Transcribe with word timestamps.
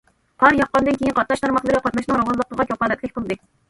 قار 0.43 0.55
ياغقاندىن 0.59 0.97
كېيىن 1.03 1.15
قاتناش 1.21 1.45
تارماقلىرى 1.45 1.85
قاتناشنىڭ 1.87 2.23
راۋانلىقىغا 2.25 2.71
كاپالەتلىك 2.75 3.19
قىلدى. 3.21 3.45